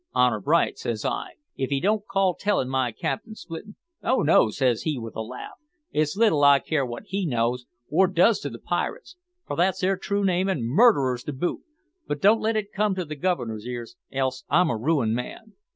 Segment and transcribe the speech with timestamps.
[0.15, 4.81] `Honour bright,' says I, `if ye don't call tellin' my captain splittin'.' `Oh no,' says
[4.81, 5.59] he, with a laugh,
[5.93, 9.97] `it's little I care what he knows, or does to the pirates for that's their
[9.97, 11.61] true name, and murderers to boot
[12.07, 15.53] but don't let it come to the Governor's ears, else I'm a ruined man.'